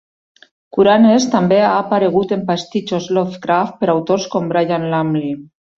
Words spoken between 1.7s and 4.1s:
aparegut en pastitxos Lovecraft per